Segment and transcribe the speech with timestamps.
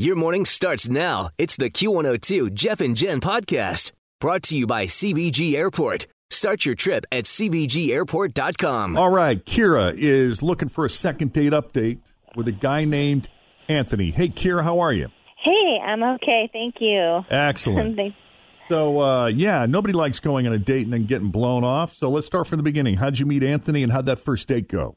[0.00, 1.30] Your morning starts now.
[1.38, 6.06] It's the Q102 Jeff and Jen podcast brought to you by CVG Airport.
[6.30, 8.96] Start your trip at CVGAirport.com.
[8.96, 11.98] All right, Kira is looking for a second date update
[12.36, 13.28] with a guy named
[13.66, 14.12] Anthony.
[14.12, 15.08] Hey, Kira, how are you?
[15.42, 16.48] Hey, I'm okay.
[16.52, 17.24] Thank you.
[17.28, 17.98] Excellent.
[18.68, 21.94] So, uh, yeah, nobody likes going on a date and then getting blown off.
[21.94, 22.98] So let's start from the beginning.
[22.98, 24.94] How'd you meet Anthony and how'd that first date go?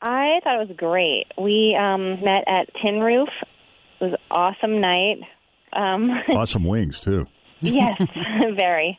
[0.00, 1.26] I thought it was great.
[1.36, 3.28] We um, met at Tin Roof.
[4.02, 5.20] Was awesome night.
[5.72, 7.26] Um, Awesome wings, too.
[7.60, 7.96] yes,
[8.56, 8.98] very.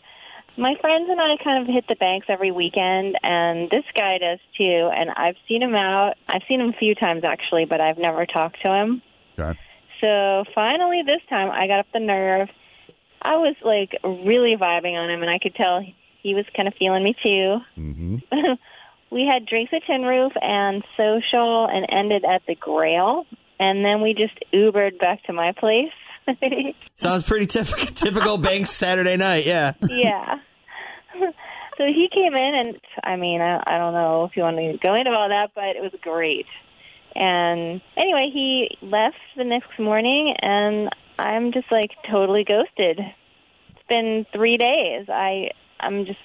[0.57, 4.39] My friends and I kind of hit the banks every weekend, and this guy does
[4.57, 4.89] too.
[4.95, 6.13] And I've seen him out.
[6.27, 9.01] I've seen him a few times actually, but I've never talked to him.
[9.37, 9.59] Okay.
[10.03, 12.49] So finally, this time, I got up the nerve.
[13.21, 15.83] I was like really vibing on him, and I could tell
[16.21, 17.57] he was kind of feeling me too.
[17.75, 18.17] hmm
[19.11, 23.25] we had drinks at Tin Roof and social, and ended at the Grail,
[23.63, 25.93] and then we just Ubered back to my place.
[26.95, 29.45] Sounds pretty typical, typical Banks Saturday night.
[29.45, 29.73] Yeah.
[29.87, 30.39] yeah.
[31.77, 34.77] so he came in, and I mean, I, I don't know if you want to
[34.81, 36.45] go into all that, but it was great.
[37.15, 42.99] And anyway, he left the next morning, and I'm just like totally ghosted.
[42.99, 45.07] It's been three days.
[45.07, 46.19] I I'm just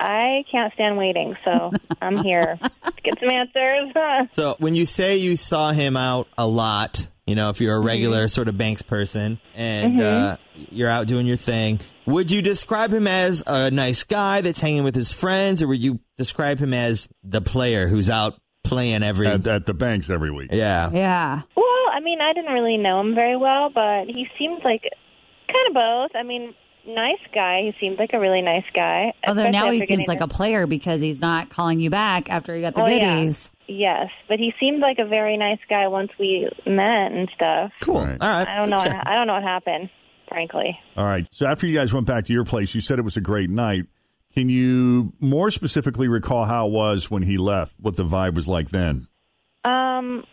[0.00, 1.72] I can't stand waiting, so
[2.02, 3.92] I'm here to get some answers.
[4.32, 7.82] So when you say you saw him out a lot, you know, if you're Mm-hmm.
[7.84, 10.36] a regular sort of Banks person and uh,
[10.70, 14.84] you're out doing your thing, would you describe him as a nice guy that's hanging
[14.84, 19.26] with his friends, or would you describe him as the player who's out playing every?
[19.26, 20.50] At, at the banks every week.
[20.52, 20.90] yeah.
[20.92, 21.42] Yeah.
[21.56, 24.82] Well, I mean, I didn't really know him very well, but he seemed like
[25.52, 26.10] kind of both.
[26.14, 26.54] I mean,
[26.88, 27.62] nice guy.
[27.62, 29.12] He seemed like a really nice guy.
[29.26, 32.54] Although now he seems like to- a player because he's not calling you back after
[32.54, 33.16] he got the Oh, yeah.
[33.20, 33.50] goodies.
[33.66, 37.70] Yes, but he seemed like a very nice guy once we met and stuff.
[37.82, 37.96] Cool.
[37.98, 38.20] All right.
[38.22, 38.90] I don't Just know.
[38.90, 39.00] checking.
[39.06, 39.90] I don't know what happened,
[40.28, 40.78] frankly.
[40.96, 41.26] All right.
[41.30, 43.50] So after you guys went back to your place, you said it was a great
[43.50, 43.84] night.
[44.34, 47.74] Can you more specifically recall how it was when he left?
[47.78, 49.06] What the vibe was like then?
[49.64, 50.24] Um,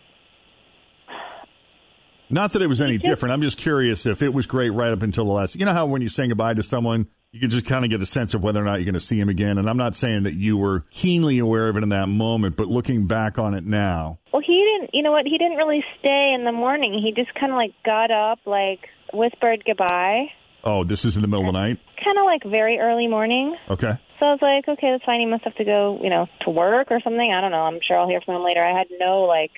[2.28, 3.32] Not that it was any different.
[3.32, 5.56] I'm just curious if it was great right up until the last.
[5.56, 8.00] You know how when you're saying goodbye to someone, you can just kind of get
[8.00, 9.58] a sense of whether or not you're going to see him again.
[9.58, 12.68] And I'm not saying that you were keenly aware of it in that moment, but
[12.68, 14.90] looking back on it now, well, he didn't.
[14.94, 15.26] You know what?
[15.26, 16.94] He didn't really stay in the morning.
[16.94, 18.80] He just kind of like got up, like
[19.12, 20.26] whispered goodbye,
[20.64, 21.78] oh, this is in the middle of the night.
[22.04, 23.56] kind of like very early morning.
[23.70, 23.92] Okay.
[24.18, 25.20] So I was like, okay, that's fine.
[25.20, 27.32] He must have to go, you know, to work or something.
[27.32, 27.62] I don't know.
[27.62, 28.66] I'm sure I'll hear from him later.
[28.66, 29.52] I had no like.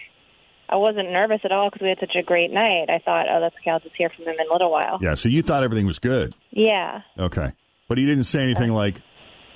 [0.68, 2.86] I wasn't nervous at all because we had such a great night.
[2.88, 3.70] I thought, oh, that's okay.
[3.70, 4.98] I'll just hear from him in a little while.
[5.00, 5.14] Yeah.
[5.14, 6.34] So you thought everything was good.
[6.50, 7.02] Yeah.
[7.18, 7.52] Okay.
[7.88, 8.78] But he didn't say anything uh-huh.
[8.78, 9.02] like,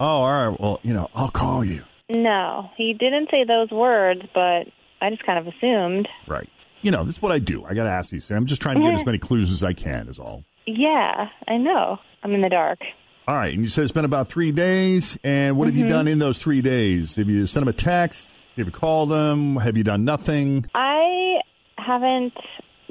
[0.01, 1.84] oh, all right, well, you know, I'll call you.
[2.09, 4.67] No, he didn't say those words, but
[5.01, 6.09] I just kind of assumed.
[6.27, 6.49] Right.
[6.83, 7.65] You know, this is what I do.
[7.65, 8.37] I got to ask these things.
[8.37, 10.45] I'm just trying to get as many clues as I can, is all.
[10.67, 11.99] Yeah, I know.
[12.22, 12.81] I'm in the dark.
[13.27, 13.53] All right.
[13.53, 15.17] And you said it's been about three days.
[15.22, 15.93] And what have you mm-hmm.
[15.93, 17.17] done in those three days?
[17.17, 18.33] Have you sent him a text?
[18.57, 19.57] Have you called them?
[19.57, 20.67] Have you done nothing?
[20.75, 21.41] I
[21.79, 22.35] haven't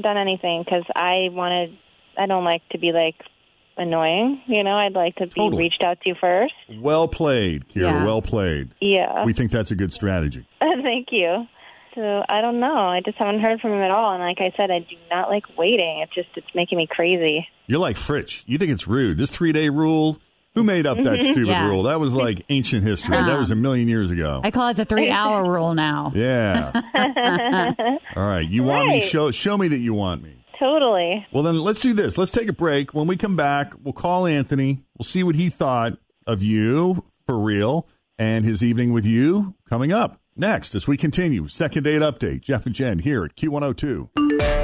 [0.02, 1.78] done anything because I wanted.
[2.18, 3.16] I don't like to be like
[3.78, 4.42] annoying.
[4.48, 5.64] You know, I'd like to be Totally.
[5.64, 6.54] reached out to first.
[6.80, 7.82] Well played, Kira.
[7.84, 8.06] Yeah.
[8.06, 8.70] Well played.
[8.80, 9.24] Yeah.
[9.26, 10.46] We think that's a good strategy.
[10.62, 11.46] Thank you.
[11.96, 12.74] So I don't know.
[12.88, 14.14] I just haven't heard from him at all.
[14.14, 16.00] And like I said, I do not like waiting.
[16.04, 17.48] It's just it's making me crazy.
[17.68, 18.44] You're like Fritch.
[18.46, 19.18] You think it's rude.
[19.18, 20.18] This three day rule,
[20.54, 21.22] who made up that mm-hmm.
[21.22, 21.68] stupid Yeah.
[21.68, 21.84] rule?
[21.84, 23.16] That was like ancient history.
[23.16, 23.40] That uh-huh.
[23.40, 24.42] was a million years ago.
[24.44, 26.12] I call it the three hour rule now.
[26.14, 26.72] Yeah.
[28.16, 28.48] All right.
[28.48, 29.02] You want me?
[29.02, 30.46] Show show me that you want me.
[30.60, 31.26] Totally.
[31.32, 32.18] Well, then let's do this.
[32.18, 32.94] Let's take a break.
[32.94, 34.84] When we come back, we'll call Anthony.
[34.98, 37.88] We'll see what he thought of you for real
[38.20, 41.48] and his evening with you coming up next as we continue.
[41.48, 42.42] Second date update.
[42.42, 44.61] Jeff and Jen here at Q102.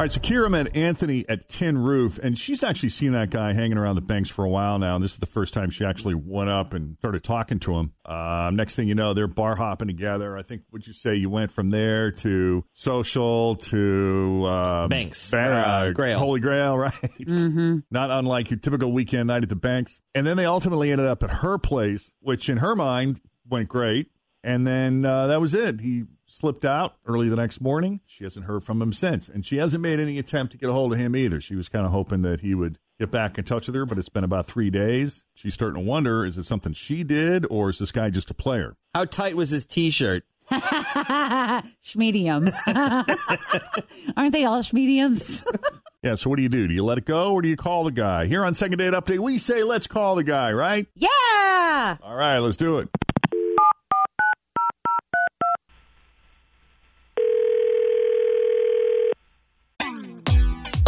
[0.00, 3.28] All All right, so Kira met Anthony at Tin Roof, and she's actually seen that
[3.28, 4.94] guy hanging around the banks for a while now.
[4.94, 7.92] And this is the first time she actually went up and started talking to him.
[8.06, 10.38] Uh, next thing you know, they're bar hopping together.
[10.38, 15.30] I think, would you say you went from there to social to um, Banks.
[15.30, 16.18] Ba- Or, uh, Grail.
[16.18, 16.94] Holy Grail, right?
[16.94, 17.80] Mm-hmm.
[17.90, 20.00] Not unlike your typical weekend night at the banks.
[20.14, 24.10] And then they ultimately ended up at her place, which in her mind went great.
[24.42, 25.82] And then uh, that was it.
[25.82, 28.00] He slipped out early the next morning.
[28.06, 29.28] She hasn't heard from him since.
[29.28, 31.40] And she hasn't made any attempt to get a hold of him either.
[31.40, 33.98] She was kind of hoping that he would get back in touch with her, but
[33.98, 35.24] it's been about three days.
[35.34, 38.34] She's starting to wonder is it something she did or is this guy just a
[38.34, 38.76] player?
[38.94, 40.24] How tight was his T-shirt?
[40.50, 42.52] Schmedium.
[44.16, 45.42] Aren't they all schmediums?
[46.02, 46.66] Yeah, so what do you do?
[46.66, 48.24] Do you let it go or do you call the guy?
[48.24, 50.86] Here on Second Date Update, we say let's call the guy, right?
[50.94, 51.98] yeah.
[52.02, 52.88] All right, let's do it.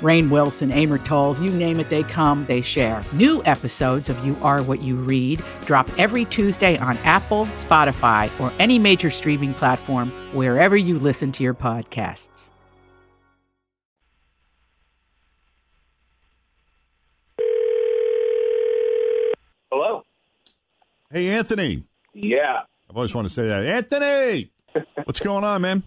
[0.00, 3.02] Rainn Wilson, Amor Towles, you name it, they come, they share.
[3.12, 8.52] New episodes of You Are What You Read drop every Tuesday on Apple, Spotify, or
[8.58, 12.50] any major streaming platform wherever you listen to your podcasts.
[19.70, 20.02] Hello.
[21.10, 21.84] Hey, Anthony.
[22.14, 22.60] Yeah.
[22.88, 23.64] I've always wanted to say that.
[23.64, 24.50] Anthony!
[25.04, 25.82] What's going on, man?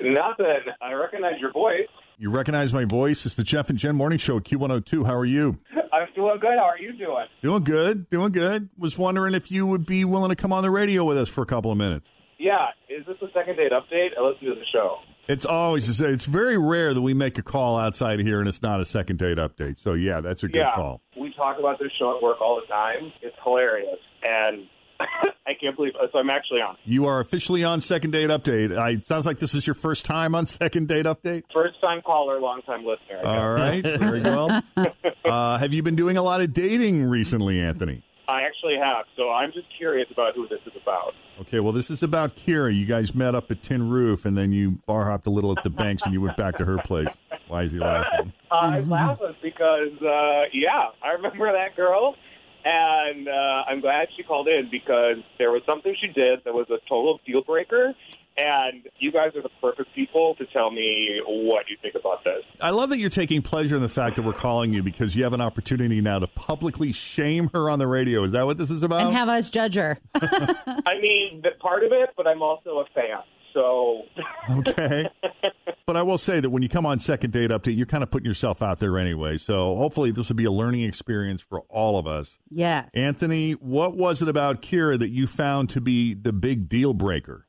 [0.00, 0.72] Nothing.
[0.80, 1.88] I recognize your voice.
[2.16, 3.26] You recognize my voice?
[3.26, 5.04] It's the Jeff and Jen Morning Show at Q102.
[5.04, 5.58] How are you?
[5.92, 6.56] I'm doing good.
[6.56, 7.26] How are you doing?
[7.42, 8.68] Doing good, doing good.
[8.78, 11.42] Was wondering if you would be willing to come on the radio with us for
[11.42, 12.12] a couple of minutes.
[12.38, 12.68] Yeah.
[12.88, 14.10] Is this a second date update?
[14.16, 14.98] I listen to the show.
[15.26, 18.62] It's always it's very rare that we make a call outside of here and it's
[18.62, 19.78] not a second date update.
[19.78, 20.74] So yeah, that's a good yeah.
[20.74, 21.00] call.
[21.18, 23.12] We talk about this show at work all the time.
[23.22, 23.98] It's hilarious.
[24.22, 24.68] And
[25.46, 26.76] I can't believe So I'm actually on.
[26.84, 28.76] You are officially on second date update.
[28.76, 31.44] I, it sounds like this is your first time on second date update.
[31.52, 33.20] First time caller, long time listener.
[33.24, 34.62] All right, very well.
[35.24, 38.04] Uh, have you been doing a lot of dating recently, Anthony?
[38.28, 39.06] I actually have.
[39.16, 41.14] So I'm just curious about who this is about.
[41.40, 42.74] Okay, well, this is about Kira.
[42.76, 45.64] You guys met up at Tin Roof, and then you bar hopped a little at
[45.64, 47.08] the banks, and you went back to her place.
[47.48, 48.32] Why is he laughing?
[48.50, 52.16] Uh, I'm laughing because, uh, yeah, I remember that girl,
[52.64, 56.66] and uh, I'm glad she called in because there was something she did that was
[56.70, 57.94] a total deal breaker,
[58.36, 62.42] and you guys are the perfect people to tell me what you think about this.
[62.60, 65.24] I love that you're taking pleasure in the fact that we're calling you because you
[65.24, 68.24] have an opportunity now to publicly shame her on the radio.
[68.24, 69.02] Is that what this is about?
[69.02, 69.98] And have us judge her.
[70.14, 73.18] I mean, that part of it, but I'm also a fan.
[73.52, 74.02] So,
[74.50, 75.08] okay.
[75.86, 78.10] But I will say that when you come on second date update, you're kind of
[78.10, 79.36] putting yourself out there anyway.
[79.36, 82.38] So hopefully this will be a learning experience for all of us.
[82.48, 82.88] Yes.
[82.94, 87.46] Anthony, what was it about Kira that you found to be the big deal breaker?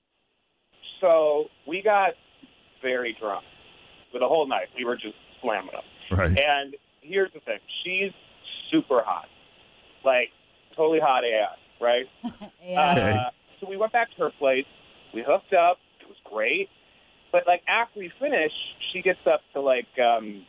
[1.01, 2.11] so we got
[2.81, 3.43] very drunk
[4.11, 4.67] for the whole night.
[4.75, 6.17] We were just slamming them.
[6.17, 6.37] Right.
[6.37, 8.11] And here's the thing: she's
[8.71, 9.27] super hot,
[10.03, 10.29] like
[10.75, 12.05] totally hot AF, right?
[12.65, 12.91] Yeah.
[12.93, 13.11] Okay.
[13.11, 13.29] Uh,
[13.59, 14.65] so we went back to her place.
[15.13, 15.77] We hooked up.
[16.01, 16.67] It was great.
[17.35, 18.53] But like after we finish,
[18.93, 20.45] she gets up to like um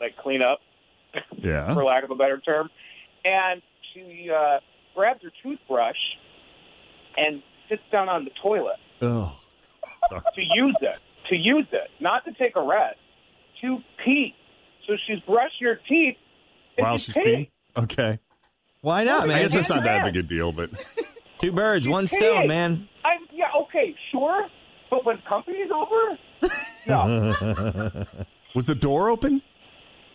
[0.00, 0.60] like clean up,
[1.36, 1.74] Yeah.
[1.74, 2.70] for lack of a better term,
[3.24, 3.60] and
[3.92, 4.60] she uh,
[4.94, 5.96] grabs her toothbrush
[7.16, 9.36] and sits down on the toilet Oh.
[10.36, 10.98] to use it,
[11.28, 13.00] to use it, not to take a rest,
[13.62, 14.32] to pee.
[14.86, 16.18] So she's brushing her teeth
[16.78, 17.48] and While she's she's peeing.
[17.76, 17.82] peeing?
[17.84, 18.18] Okay.
[18.80, 20.70] Why not, I guess that's not that big a deal, but
[21.38, 22.46] Two birds, one stone, peeing.
[22.46, 22.88] man.
[23.04, 24.46] I, yeah, okay, sure,
[24.92, 26.18] but when company's over,
[26.86, 28.04] no,
[28.54, 29.40] was the door open?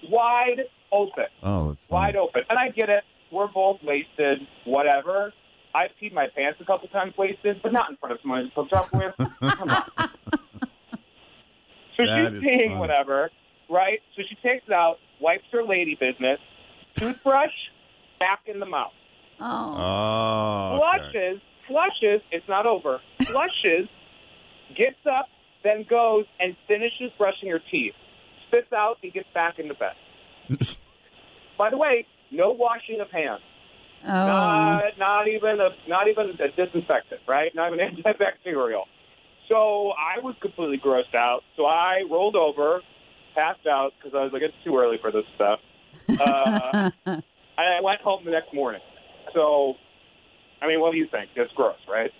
[0.10, 2.00] wide open, Oh, that's funny.
[2.00, 2.44] wide open.
[2.50, 3.04] And I get it.
[3.32, 5.34] We're both wasted, whatever.
[5.74, 8.50] I've peed my pants a couple times wasted, but not in front of someone I
[8.56, 9.14] hooked up with.
[9.18, 9.84] Come on.
[9.98, 10.08] So
[12.06, 12.76] That she's is peeing, funny.
[12.80, 13.32] whatever,
[13.70, 14.00] right?
[14.16, 16.40] So she takes it out, wipes her lady business,
[16.96, 17.52] toothbrush,
[18.20, 18.94] back in the mouth.
[19.42, 19.76] Oh.
[19.78, 20.92] Oh.
[20.96, 21.10] okay.
[21.12, 23.02] Flushes, flushes, it's not over.
[23.26, 23.90] Flushes,
[24.76, 25.28] gets up,
[25.64, 27.94] then goes and finishes brushing her teeth.
[28.48, 29.96] Spits out and gets back into bed.
[31.58, 33.42] By the way, no washing of hands.
[34.06, 34.08] Oh.
[34.08, 37.54] Not, not even a not even a disinfectant, right?
[37.56, 38.84] Not even antibacterial.
[39.50, 41.42] So I was completely grossed out.
[41.56, 42.82] So I rolled over,
[43.36, 45.60] passed out because I was like, it's too early for this stuff.
[46.20, 46.92] Uh,
[47.58, 48.82] I went home the next morning.
[49.34, 49.74] So,
[50.62, 51.32] I mean, what do you think?
[51.36, 52.12] It's gross, right?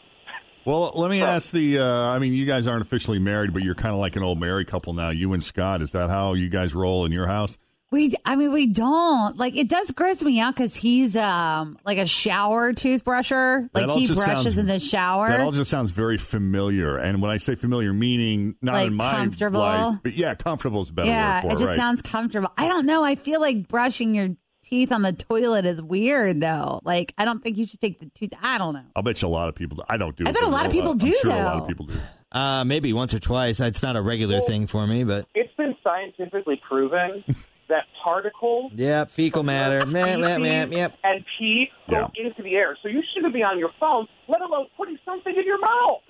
[0.68, 1.80] Well, let me ask the.
[1.80, 4.38] Uh, I mean, you guys aren't officially married, but you're kind of like an old
[4.38, 5.12] married couple now.
[5.12, 5.82] You and Scott.
[5.82, 7.58] Is that how you guys roll in your house?
[7.90, 9.56] We, I mean, we don't like.
[9.56, 13.70] It does gross me out because he's um like a shower toothbrusher.
[13.74, 15.30] Like he brushes sounds- in the shower.
[15.30, 16.98] That all just sounds very familiar.
[16.98, 19.62] And when I say familiar, meaning not Like in my comfortable?
[19.62, 21.60] life, but yeah, comfortable is better yeah, word for it it.
[21.60, 21.78] just right?
[21.78, 22.52] sounds comfortable.
[22.58, 23.06] I don't know.
[23.06, 24.36] I feel like brushing your
[24.68, 26.82] teeth on the toilet is weird, though.
[26.84, 28.34] Like I don't think you should take the tooth.
[28.42, 28.84] I don't know.
[28.96, 29.84] I'll bet you a lot of people.
[29.90, 30.26] I don't do.
[30.28, 32.00] I bet a lot of people do, sure a lot of people do.
[32.32, 33.60] Uh, maybe once or twice.
[33.60, 37.24] It's not a regular thing for me, but It's been scientifically proven
[37.70, 39.86] that particles yeah, fecal matter.
[39.86, 40.94] Meh, meh, meh, feces yep.
[41.04, 42.78] and pee go into the air.
[42.84, 46.02] So you shouldn't be on your phone, let alone putting something in your mouth.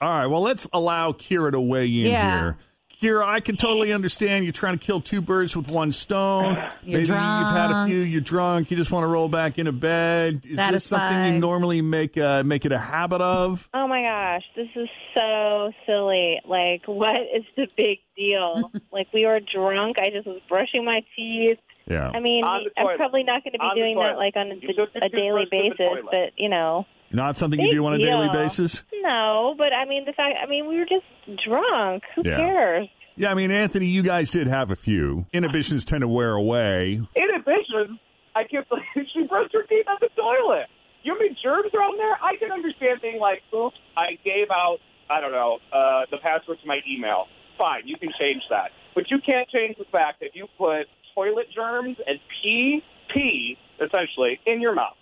[0.00, 0.26] All right.
[0.26, 2.40] Well, let's allow Kira to weigh in Yeah.
[2.40, 2.56] here.
[3.02, 6.54] Kira, I can totally understand you're trying to kill two birds with one stone.
[6.84, 7.98] You're Maybe you've had a few.
[7.98, 8.70] You're drunk.
[8.70, 10.46] You just want to roll back into bed.
[10.48, 13.68] Is this something you normally make uh, make it a habit of?
[13.74, 16.40] Oh my gosh, this is so silly.
[16.44, 18.70] Like, what is the big deal?
[18.92, 19.98] like, we were drunk.
[19.98, 21.58] I just was brushing my teeth.
[21.86, 22.10] Yeah.
[22.14, 24.72] I mean, I'm probably not going to be On doing that like on a, You
[24.74, 27.84] took the a daily toothbrush to the basis, but you know, Not something you do
[27.86, 28.82] on a daily basis.
[29.02, 30.36] No, but I mean the fact.
[30.42, 31.04] I mean, we were just
[31.44, 32.02] drunk.
[32.14, 32.36] Who Yeah.
[32.36, 32.88] cares?
[33.16, 35.26] Yeah, I mean, Anthony, you guys did have a few.
[35.34, 37.02] Inhibitions tend to wear away.
[37.14, 37.98] Inhibitions.
[38.34, 40.66] I can't believe she brushed her teeth on the toilet.
[41.02, 42.16] You mean germs are on there?
[42.22, 44.78] I can understand being like, oops, I gave out,
[45.10, 47.26] I don't know, uh, the password to my email.
[47.58, 48.70] Fine, you can change that.
[48.94, 54.40] But you can't change the fact that you put toilet germs and pee, pee, essentially,
[54.46, 54.96] in your mouth.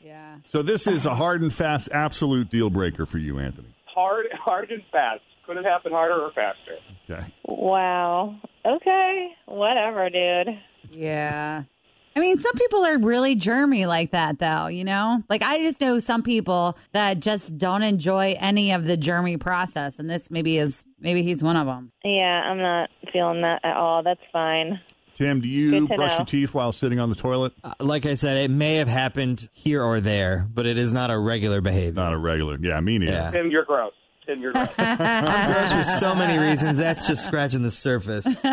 [0.00, 0.36] Yeah.
[0.44, 3.74] So this is a hard and fast, absolute deal breaker for you, Anthony.
[3.86, 5.20] Hard, hard and fast.
[5.44, 6.76] Couldn't happen harder or faster.
[7.10, 7.34] Okay.
[7.46, 8.36] Wow.
[8.64, 9.30] Okay.
[9.46, 10.60] Whatever, dude.
[10.90, 11.62] Yeah.
[12.14, 15.22] I mean, some people are really germy like that, though, you know?
[15.30, 19.98] Like, I just know some people that just don't enjoy any of the germy process.
[19.98, 21.92] And this maybe is, maybe he's one of them.
[22.04, 24.02] Yeah, I'm not feeling that at all.
[24.02, 24.80] That's fine.
[25.18, 26.18] Tim, do you brush know.
[26.18, 27.52] your teeth while sitting on the toilet?
[27.64, 31.10] Uh, like I said, it may have happened here or there, but it is not
[31.10, 32.00] a regular behavior.
[32.00, 32.56] Not a regular.
[32.60, 33.12] Yeah, me neither.
[33.12, 33.30] Yeah.
[33.32, 33.92] Tim, you're gross.
[34.28, 34.68] Tim, you're gross.
[34.78, 36.76] I'm gross for so many reasons.
[36.76, 38.26] That's just scratching the surface.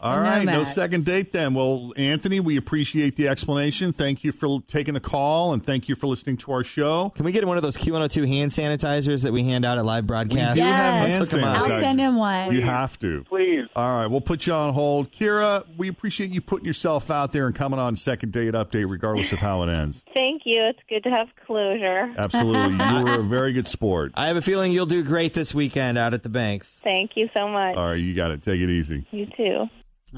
[0.00, 0.66] All right, no Matt.
[0.68, 1.54] second date then.
[1.54, 3.94] Well, Anthony, we appreciate the explanation.
[3.94, 7.08] Thank you for taking the call and thank you for listening to our show.
[7.16, 10.06] Can we get one of those Q102 hand sanitizers that we hand out at live
[10.06, 10.58] broadcasts?
[10.58, 11.18] Yes.
[11.18, 11.70] Let's hand hook 'em up.
[11.70, 12.52] I'll send him one.
[12.52, 13.24] You have to.
[13.30, 13.64] Please.
[13.74, 15.10] All right, we'll put you on hold.
[15.10, 19.32] Kira, we appreciate you putting yourself out there and coming on second date update, regardless
[19.32, 20.04] of how it ends.
[20.14, 20.62] Thank you.
[20.68, 22.12] It's good to have closure.
[22.16, 22.76] Absolutely.
[22.84, 24.12] you were a very good sport.
[24.14, 26.80] I have a feeling you'll do great this weekend out at the banks.
[26.82, 27.76] Thank you so much.
[27.76, 28.42] All right, you got it.
[28.42, 29.06] Take it easy.
[29.10, 29.68] You too.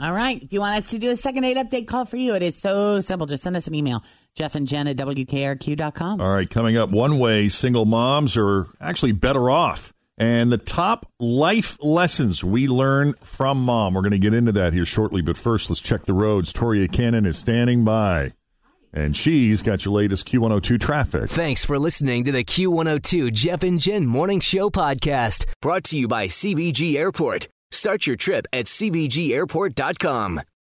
[0.01, 0.43] All right.
[0.43, 2.57] If you want us to do a second aid update call for you, it is
[2.57, 3.27] so simple.
[3.27, 4.03] Just send us an email.
[4.35, 6.21] Jeff and Jen at WKRQ.com.
[6.21, 9.93] All right, coming up, one way single moms are actually better off.
[10.17, 13.95] And the top life lessons we learn from mom.
[13.95, 15.21] We're going to get into that here shortly.
[15.21, 16.53] But first, let's check the roads.
[16.53, 18.33] Toria Cannon is standing by.
[18.93, 21.31] And she's got your latest Q102 traffic.
[21.31, 26.07] Thanks for listening to the Q102 Jeff and Jen Morning Show podcast, brought to you
[26.09, 27.49] by CVG Airport.
[27.71, 30.43] Start your trip at CVGAirport.com.